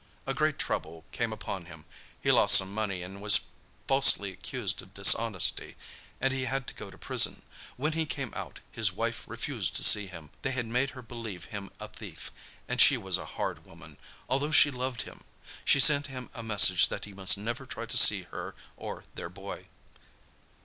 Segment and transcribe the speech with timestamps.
[0.25, 3.41] "A great trouble came upon him—he lost some money, and was
[3.87, 5.75] falsely accused of dishonesty,
[6.19, 7.43] and he had to go to prison.
[7.77, 11.45] When he came out his wife refused to see him; they had made her believe
[11.53, 12.31] him a thief,
[12.67, 15.23] and she was a hard woman, although she loved him.
[15.63, 19.29] She sent him a message that he must never try to see her or their
[19.29, 19.67] boy."